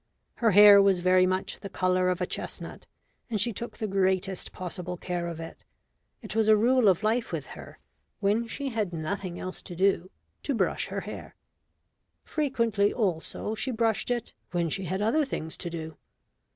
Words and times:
Her 0.37 0.49
hair 0.49 0.81
was 0.81 0.99
very 0.99 1.27
much 1.27 1.59
the 1.59 1.69
colour 1.69 2.09
of 2.09 2.21
a 2.21 2.25
chestnut, 2.25 2.87
and 3.29 3.39
she 3.39 3.53
took 3.53 3.77
the 3.77 3.85
greatest 3.85 4.51
possible 4.51 4.97
care 4.97 5.27
of 5.27 5.39
it. 5.39 5.63
It 6.23 6.35
was 6.35 6.47
a 6.47 6.57
rule 6.57 6.87
of 6.87 7.03
life 7.03 7.31
with 7.31 7.45
her, 7.53 7.77
when 8.19 8.47
she 8.47 8.69
had 8.69 8.93
nothing 8.93 9.37
else 9.39 9.61
to 9.61 9.75
do, 9.75 10.09
to 10.41 10.55
brush 10.55 10.87
her 10.87 11.01
hair. 11.01 11.35
Frequently 12.23 12.91
also 12.91 13.53
she 13.53 13.69
brushed 13.69 14.09
it 14.09 14.33
when 14.49 14.71
she 14.71 14.85
had 14.85 15.03
other 15.03 15.23
things 15.23 15.55
to 15.57 15.69
do. 15.69 15.97